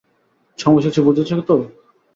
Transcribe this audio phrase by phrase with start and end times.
[0.59, 1.55] সময়সূচী বুঝেছ তো?